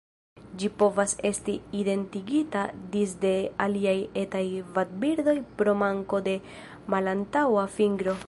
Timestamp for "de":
6.29-6.37